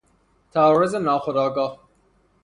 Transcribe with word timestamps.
تعارض 0.51 0.95
ناخودآگاه 0.95 1.79